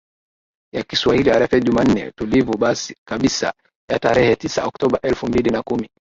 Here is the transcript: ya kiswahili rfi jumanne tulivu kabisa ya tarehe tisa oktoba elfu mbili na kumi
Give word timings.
ya 0.73 0.83
kiswahili 0.83 1.31
rfi 1.31 1.59
jumanne 1.61 2.11
tulivu 2.11 2.59
kabisa 3.07 3.53
ya 3.91 3.99
tarehe 3.99 4.35
tisa 4.35 4.65
oktoba 4.67 5.01
elfu 5.01 5.27
mbili 5.27 5.49
na 5.49 5.63
kumi 5.63 5.89